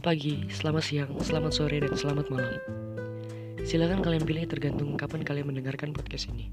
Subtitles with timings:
[0.00, 2.56] Selamat pagi, selamat siang, selamat sore, dan selamat malam.
[3.68, 6.48] Silahkan kalian pilih tergantung kapan kalian mendengarkan podcast ini.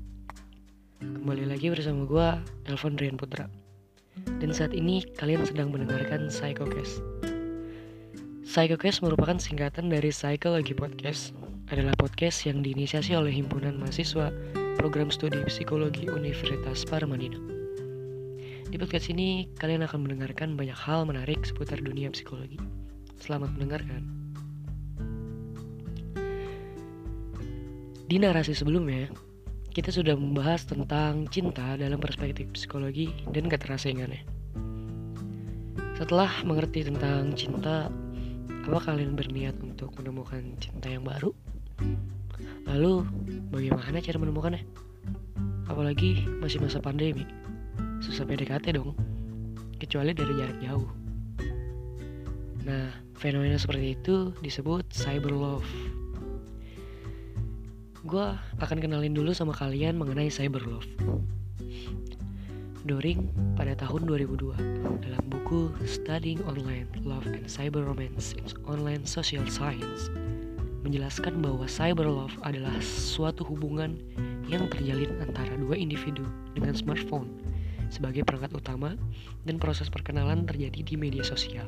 [0.99, 2.27] Kembali lagi bersama gue,
[2.67, 3.47] Elvan Rian Putra.
[4.43, 6.99] Dan saat ini kalian sedang mendengarkan Psychocast.
[8.43, 11.31] Psychocast merupakan singkatan dari Psychology Podcast.
[11.71, 14.27] Adalah podcast yang diinisiasi oleh Himpunan Mahasiswa
[14.75, 17.39] Program Studi Psikologi Universitas Paramadina.
[18.67, 22.59] Di podcast ini, kalian akan mendengarkan banyak hal menarik seputar dunia psikologi.
[23.17, 24.01] Selamat mendengarkan.
[28.07, 29.11] Di narasi sebelumnya,
[29.75, 34.23] kita sudah membahas tentang cinta dalam perspektif psikologi dan keterasingannya.
[35.99, 37.91] Setelah mengerti tentang cinta,
[38.69, 41.35] apa kalian berniat untuk menemukan cinta yang baru?
[42.69, 43.03] Lalu,
[43.51, 44.63] bagaimana cara menemukannya?
[45.67, 47.27] Apalagi masih masa pandemi
[48.01, 48.93] susah PDKT dong
[49.81, 50.89] kecuali dari jarak jauh
[52.67, 55.65] nah fenomena seperti itu disebut cyber love
[58.07, 58.27] gue
[58.61, 60.87] akan kenalin dulu sama kalian mengenai cyber love
[62.87, 63.27] Doring
[63.59, 70.07] pada tahun 2002 dalam buku Studying Online Love and Cyber Romance in Online Social Science
[70.87, 73.99] menjelaskan bahwa cyber love adalah suatu hubungan
[74.47, 76.23] yang terjalin antara dua individu
[76.55, 77.27] dengan smartphone
[77.91, 78.95] sebagai perangkat utama
[79.43, 81.67] dan proses perkenalan terjadi di media sosial.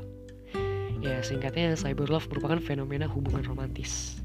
[0.99, 4.19] Ya, singkatnya cyber love merupakan fenomena hubungan romantis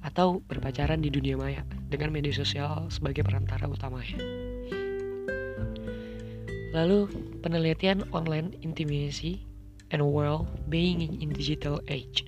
[0.00, 4.18] atau berpacaran di dunia maya dengan media sosial sebagai perantara utamanya.
[6.70, 7.10] Lalu,
[7.42, 9.46] penelitian online intimacy
[9.90, 12.26] and well being in digital age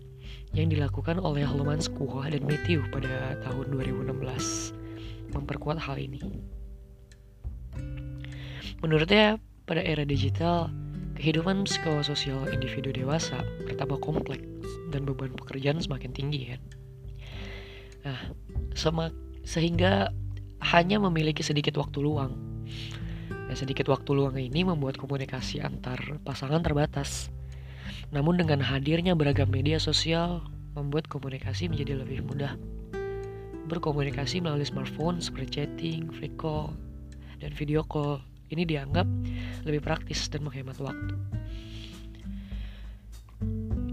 [0.53, 6.21] yang dilakukan oleh Loman Skuha dan Matthew pada tahun 2016 memperkuat hal ini.
[8.85, 10.69] Menurutnya, pada era digital,
[11.17, 14.45] kehidupan psikososial individu dewasa bertambah kompleks
[14.93, 16.57] dan beban pekerjaan semakin tinggi ya.
[18.03, 18.21] Nah,
[18.75, 19.15] semak,
[19.47, 20.11] sehingga
[20.63, 22.35] hanya memiliki sedikit waktu luang.
[23.31, 27.31] Nah, sedikit waktu luang ini membuat komunikasi antar pasangan terbatas.
[28.13, 32.57] Namun dengan hadirnya beragam media sosial membuat komunikasi menjadi lebih mudah.
[33.69, 36.75] Berkomunikasi melalui smartphone seperti chatting, free call,
[37.41, 38.21] dan video call
[38.53, 39.09] ini dianggap
[39.65, 41.17] lebih praktis dan menghemat waktu.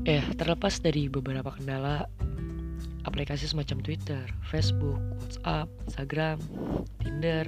[0.04, 2.06] Eh, terlepas dari beberapa kendala,
[3.08, 6.38] aplikasi semacam Twitter, Facebook, WhatsApp, Instagram,
[7.00, 7.46] Tinder,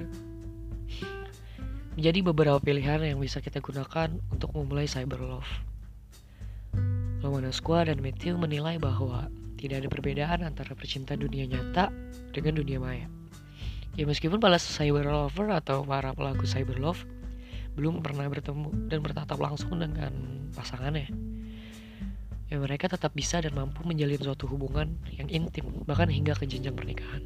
[1.98, 5.50] menjadi beberapa pilihan yang bisa kita gunakan untuk memulai cyber love.
[7.22, 9.28] Lomana Squad dan Matthew menilai bahwa
[9.60, 11.92] tidak ada perbedaan antara pecinta dunia nyata
[12.34, 13.21] dengan dunia maya.
[13.92, 17.04] Ya meskipun para cyber lover atau para pelaku cyber love
[17.76, 20.12] belum pernah bertemu dan bertatap langsung dengan
[20.52, 21.08] pasangannya.
[22.52, 26.76] Ya mereka tetap bisa dan mampu menjalin suatu hubungan yang intim bahkan hingga ke jenjang
[26.76, 27.24] pernikahan.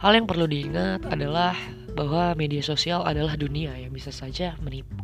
[0.00, 1.52] Hal yang perlu diingat adalah
[1.92, 4.96] bahwa media sosial adalah dunia yang bisa saja menipu.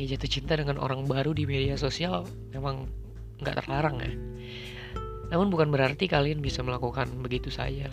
[0.00, 2.24] Ya jatuh cinta dengan orang baru di media sosial
[2.56, 2.88] memang
[3.44, 4.12] nggak terlarang ya.
[5.32, 7.88] Namun bukan berarti kalian bisa melakukan begitu saja.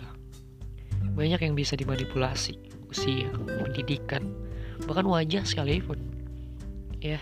[1.12, 2.56] Banyak yang bisa dimanipulasi,
[2.88, 4.32] usia, pendidikan,
[4.88, 6.00] bahkan wajah sekalipun.
[7.02, 7.20] Ya,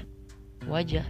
[0.66, 1.06] wajah.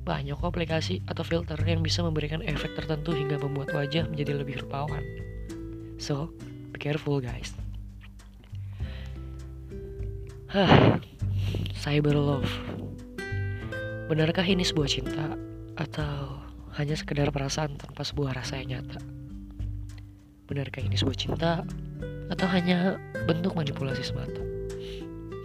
[0.00, 5.04] Banyak aplikasi atau filter yang bisa memberikan efek tertentu hingga membuat wajah menjadi lebih rupawan.
[6.00, 6.32] So,
[6.72, 7.52] be careful guys.
[10.50, 10.98] Hah,
[11.78, 12.50] cyber love.
[14.10, 15.38] Benarkah ini sebuah cinta
[15.78, 19.00] atau hanya sekedar perasaan tanpa sebuah rasa yang nyata?
[20.46, 21.62] Benarkah ini sebuah cinta
[22.30, 24.42] atau hanya bentuk manipulasi semata?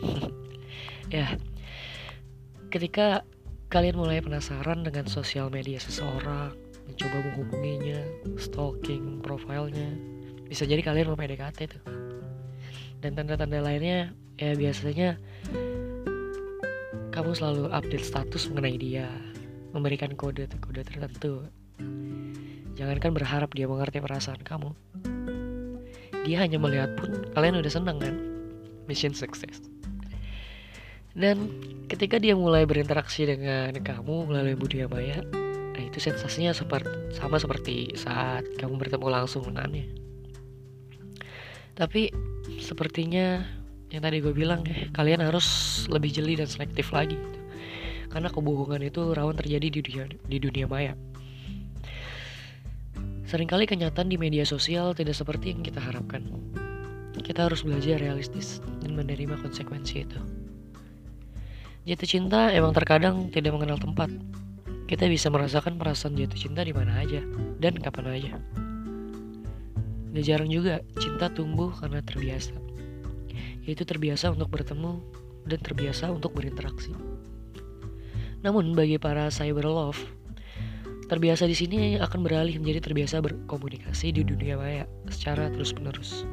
[1.16, 1.38] ya,
[2.70, 3.26] ketika
[3.70, 6.54] kalian mulai penasaran dengan sosial media seseorang,
[6.86, 8.02] mencoba menghubunginya,
[8.38, 9.90] stalking profilnya,
[10.46, 11.84] bisa jadi kalian mau PDKT tuh.
[13.02, 15.18] Dan tanda-tanda lainnya ya biasanya
[17.14, 19.08] kamu selalu update status mengenai dia,
[19.76, 21.44] memberikan kode-kode tertentu.
[22.80, 24.72] Jangankan berharap dia mengerti perasaan kamu.
[26.24, 28.16] Dia hanya melihat pun kalian udah seneng kan?
[28.88, 29.60] Mission success.
[31.16, 31.52] Dan
[31.92, 35.24] ketika dia mulai berinteraksi dengan kamu melalui budaya maya,
[35.76, 39.88] nah itu sensasinya seperti sama seperti saat kamu bertemu langsung dengannya.
[41.76, 42.12] Tapi
[42.60, 43.44] sepertinya
[43.92, 45.48] yang tadi gue bilang ya, kalian harus
[45.88, 47.16] lebih jeli dan selektif lagi.
[48.16, 50.96] Karena kebohongan itu rawan terjadi di dunia, di dunia maya.
[53.28, 56.24] Seringkali kenyataan di media sosial tidak seperti yang kita harapkan.
[57.20, 60.20] Kita harus belajar realistis dan menerima konsekuensi itu.
[61.84, 64.08] Jatuh cinta emang terkadang tidak mengenal tempat.
[64.88, 67.20] Kita bisa merasakan perasaan jatuh cinta di mana aja
[67.60, 68.34] dan kapan aja.
[70.16, 72.56] Gak jarang juga cinta tumbuh karena terbiasa.
[73.68, 75.04] Yaitu terbiasa untuk bertemu
[75.44, 76.96] dan terbiasa untuk berinteraksi.
[78.46, 79.98] Namun bagi para cyber love,
[81.10, 86.30] terbiasa di sini akan beralih menjadi terbiasa berkomunikasi di dunia maya secara terus-menerus.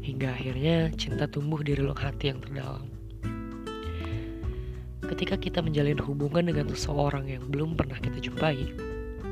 [0.00, 3.02] Hingga akhirnya cinta tumbuh di relung hati yang terdalam
[5.12, 8.72] ketika kita menjalin hubungan dengan seseorang yang belum pernah kita jumpai,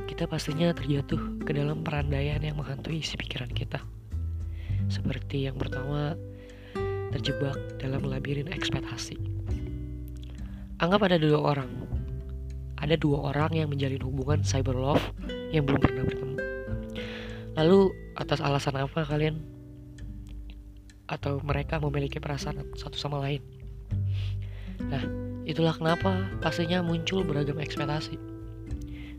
[0.05, 3.81] kita pastinya terjatuh ke dalam perandaian yang menghantui isi pikiran kita.
[4.93, 6.21] Seperti yang pertama,
[7.17, 9.17] terjebak dalam labirin ekspektasi.
[10.85, 11.90] Anggap ada dua orang.
[12.81, 15.05] Ada dua orang yang menjalin hubungan cyber love
[15.53, 16.37] yang belum pernah bertemu.
[17.61, 17.81] Lalu
[18.17, 19.37] atas alasan apa kalian
[21.07, 23.43] atau mereka memiliki perasaan satu sama lain?
[24.81, 25.05] Nah,
[25.51, 28.15] Itulah kenapa pastinya muncul beragam ekspektasi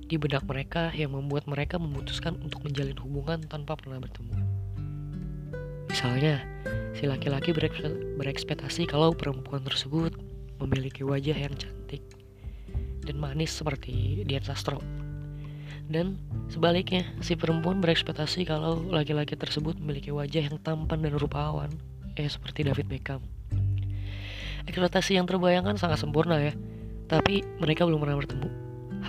[0.07, 4.31] di benak mereka yang membuat mereka memutuskan untuk menjalin hubungan tanpa pernah bertemu.
[5.91, 6.39] Misalnya,
[6.95, 10.15] si laki-laki berekspektasi kalau perempuan tersebut
[10.63, 11.99] memiliki wajah yang cantik
[13.11, 14.79] dan manis seperti Dian Sastro.
[15.91, 16.15] Dan
[16.47, 21.67] sebaliknya, si perempuan berekspektasi kalau laki-laki tersebut memiliki wajah yang tampan dan rupawan,
[22.15, 23.19] eh seperti David Beckham
[24.69, 26.53] ekspektasi yang terbayangkan sangat sempurna ya.
[27.09, 28.49] Tapi mereka belum pernah bertemu.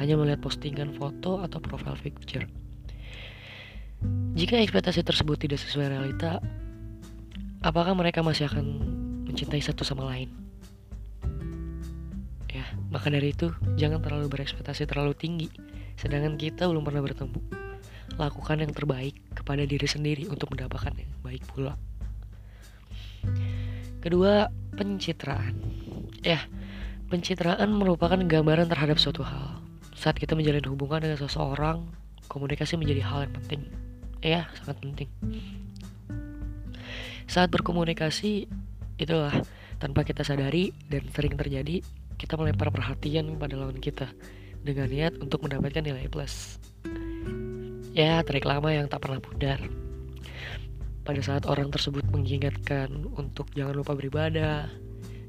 [0.00, 2.48] Hanya melihat postingan foto atau profile picture.
[4.34, 6.42] Jika ekspektasi tersebut tidak sesuai realita,
[7.62, 8.82] apakah mereka masih akan
[9.28, 10.32] mencintai satu sama lain?
[12.90, 15.48] Maka dari itu jangan terlalu berekspektasi terlalu tinggi,
[15.98, 17.40] sedangkan kita belum pernah bertemu.
[18.20, 21.78] Lakukan yang terbaik kepada diri sendiri untuk mendapatkan yang baik pula.
[24.02, 25.54] Kedua, pencitraan.
[26.26, 26.42] Ya,
[27.06, 29.62] pencitraan merupakan gambaran terhadap suatu hal.
[29.94, 31.86] Saat kita menjalin hubungan dengan seseorang,
[32.26, 33.62] komunikasi menjadi hal yang penting.
[34.18, 35.08] Ya, sangat penting.
[37.30, 38.50] Saat berkomunikasi,
[38.98, 39.32] itulah
[39.78, 41.82] tanpa kita sadari dan sering terjadi,
[42.22, 44.06] kita melempar perhatian pada lawan kita
[44.62, 46.62] dengan niat untuk mendapatkan nilai plus.
[47.92, 49.58] Ya, trik lama yang tak pernah pudar
[51.02, 54.70] pada saat orang tersebut mengingatkan untuk jangan lupa beribadah,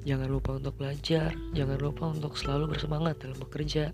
[0.05, 3.89] jangan lupa untuk belajar, jangan lupa untuk selalu bersemangat dalam bekerja.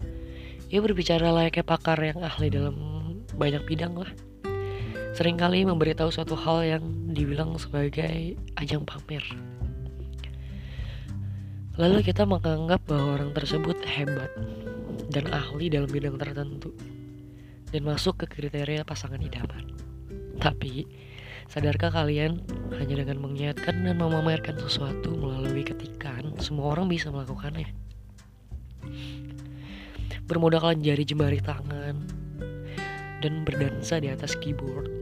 [0.69, 2.75] Ia berbicara layaknya pakar yang ahli dalam
[3.40, 4.12] banyak bidang lah.
[5.16, 6.84] Seringkali memberitahu suatu hal yang
[7.16, 9.24] dibilang sebagai ajang pamer.
[11.80, 14.28] Lalu kita menganggap bahwa orang tersebut hebat
[15.16, 16.76] dan ahli dalam bidang tertentu
[17.72, 19.64] dan masuk ke kriteria pasangan idaman.
[20.44, 20.84] Tapi
[21.50, 22.46] Sadarkah kalian,
[22.78, 27.66] hanya dengan mengingatkan dan memamerkan sesuatu melalui ketikan, semua orang bisa melakukannya.
[30.30, 32.06] Bermodalkan jari jemari tangan
[33.25, 34.94] dan berdansa di atas keyboard,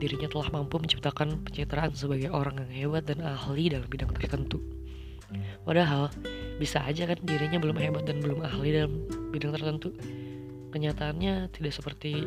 [0.00, 4.64] dirinya telah mampu menciptakan pencitraan sebagai orang yang hebat dan ahli dalam bidang tertentu.
[5.62, 6.10] Padahal,
[6.58, 8.92] bisa aja kan dirinya belum hebat dan belum ahli dalam
[9.30, 9.94] bidang tertentu.
[10.72, 12.26] Kenyataannya tidak seperti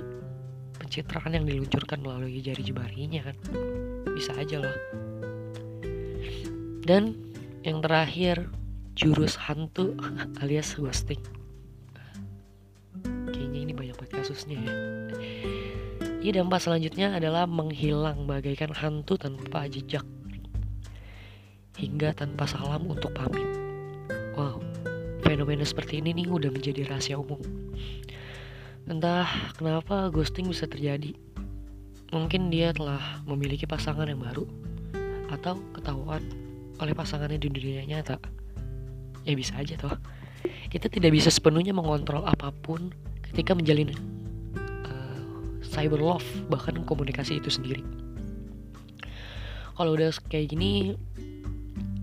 [0.78, 3.36] pencitraan yang diluncurkan melalui jari jemarinya kan.
[4.14, 4.78] Bisa aja loh
[6.86, 7.18] dan
[7.66, 8.46] yang terakhir
[8.94, 9.98] jurus hantu
[10.46, 11.20] alias ghosting.
[13.34, 14.74] Kayaknya ini banyak banget kasusnya ya.
[16.22, 20.06] Iya dampak selanjutnya adalah menghilang bagaikan hantu tanpa jejak
[21.86, 23.46] hingga tanpa salam untuk pamit.
[24.34, 24.58] Wow,
[25.22, 27.38] fenomena seperti ini nih udah menjadi rahasia umum.
[28.90, 31.14] Entah kenapa ghosting bisa terjadi.
[32.10, 34.46] Mungkin dia telah memiliki pasangan yang baru
[35.30, 36.22] atau ketahuan
[36.82, 38.18] oleh pasangannya di dunia nyata.
[39.26, 39.98] Ya bisa aja toh.
[40.70, 42.94] Kita tidak bisa sepenuhnya mengontrol apa pun
[43.32, 43.90] ketika menjalin
[44.86, 45.18] uh,
[45.66, 47.82] cyber love bahkan komunikasi itu sendiri.
[49.76, 50.96] Kalau udah kayak gini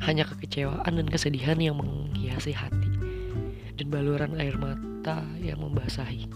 [0.02, 2.90] hanya kekecewaan dan kesedihan yang menghiasi hati
[3.78, 6.26] dan baluran air mata yang membasahi.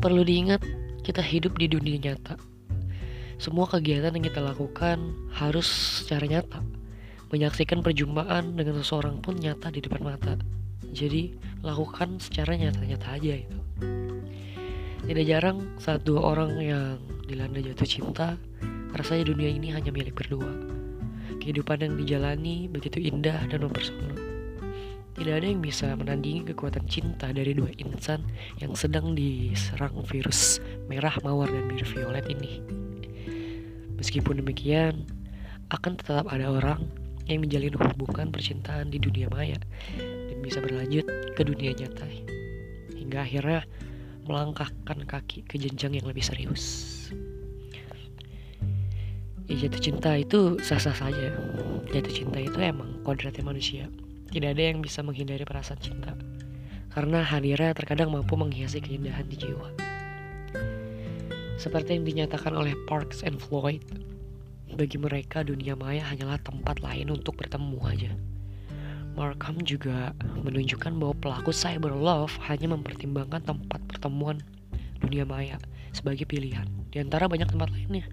[0.00, 0.64] Perlu diingat,
[1.04, 2.36] kita hidup di dunia nyata.
[3.40, 5.00] Semua kegiatan yang kita lakukan
[5.32, 5.68] harus
[6.04, 6.60] secara nyata.
[7.30, 10.34] Menyaksikan perjumpaan dengan seseorang pun nyata di depan mata.
[10.90, 13.58] Jadi, lakukan secara nyata-nyata aja itu.
[15.06, 18.34] Tidak jarang saat dua orang yang dilanda jatuh cinta,
[18.92, 20.79] rasanya dunia ini hanya milik berdua.
[21.40, 24.12] Kehidupan yang dijalani begitu indah dan mempersona.
[25.16, 28.24] Tidak ada yang bisa menandingi kekuatan cinta dari dua insan
[28.62, 32.60] yang sedang diserang virus merah, mawar, dan biru violet ini.
[33.96, 35.04] Meskipun demikian,
[35.72, 36.88] akan tetap ada orang
[37.30, 39.60] yang menjalin hubungan percintaan di dunia maya
[39.96, 41.06] dan bisa berlanjut
[41.38, 42.08] ke dunia nyata
[42.90, 43.62] hingga akhirnya
[44.26, 46.99] melangkahkan kaki ke jenjang yang lebih serius.
[49.50, 51.34] Ya, jatuh cinta itu sah-sah saja.
[51.90, 53.90] Jatuh cinta itu emang kodratnya manusia.
[54.30, 56.14] Tidak ada yang bisa menghindari perasaan cinta.
[56.94, 59.74] Karena hadirnya terkadang mampu menghiasi keindahan di jiwa.
[61.58, 63.82] Seperti yang dinyatakan oleh Parks and Floyd,
[64.78, 68.14] bagi mereka dunia maya hanyalah tempat lain untuk bertemu aja.
[69.18, 70.14] Markham juga
[70.46, 74.38] menunjukkan bahwa pelaku cyber love hanya mempertimbangkan tempat pertemuan
[75.02, 75.58] dunia maya
[75.90, 78.06] sebagai pilihan di antara banyak tempat lainnya.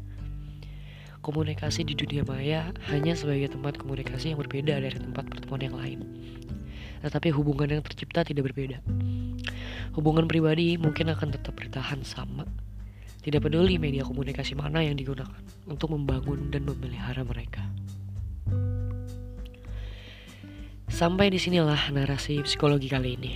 [1.28, 6.00] Komunikasi di dunia maya hanya sebagai tempat komunikasi yang berbeda dari tempat pertemuan yang lain.
[7.04, 8.80] Tetapi hubungan yang tercipta tidak berbeda.
[9.92, 12.48] Hubungan pribadi mungkin akan tetap bertahan sama.
[13.20, 17.60] Tidak peduli media komunikasi mana yang digunakan untuk membangun dan memelihara mereka.
[20.88, 23.34] Sampai di sinilah narasi psikologi kali ini.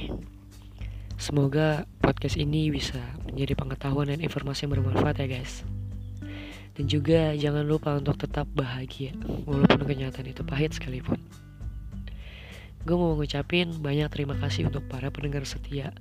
[1.19, 5.67] Semoga podcast ini bisa menjadi pengetahuan dan informasi yang bermanfaat ya guys.
[6.71, 9.11] Dan juga jangan lupa untuk tetap bahagia
[9.43, 11.19] walaupun kenyataan itu pahit sekalipun.
[12.81, 15.93] Gue mau ngucapin banyak terima kasih untuk para pendengar setia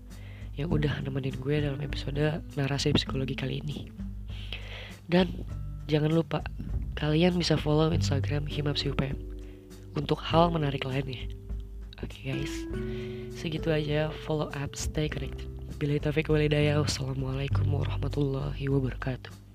[0.57, 3.93] yang udah nemenin gue dalam episode narasi psikologi kali ini.
[5.11, 5.45] Dan
[5.91, 6.41] jangan lupa
[6.97, 9.19] kalian bisa follow Instagram Himapsi UPM
[9.99, 11.27] untuk hal menarik lainnya.
[12.00, 12.55] Oke okay guys,
[13.37, 15.50] segitu aja follow up, stay connected.
[15.77, 19.50] Bila taufiq walidayah, wassalamualaikum warahmatullahi wabarakatuh.